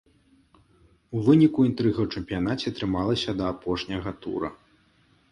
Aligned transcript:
У 1.17 1.19
выніку 1.25 1.59
інтрыга 1.69 1.99
ў 2.05 2.19
чэмпіянаце 2.19 2.73
трымалася 2.79 3.35
да 3.41 3.51
апошняга 3.57 4.15
тура. 4.23 4.49